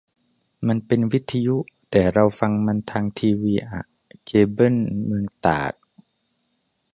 [0.67, 1.57] มันเป็นวิทยุ
[1.91, 3.83] แต่เราฟังมันทางทีวีอ่ะ
[4.25, 5.73] เคเบิลเมืองตาก